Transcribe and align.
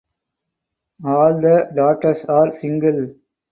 All 1.05 1.39
the 1.39 1.71
daughters 1.75 2.25
are 2.25 2.49
single. 2.49 3.13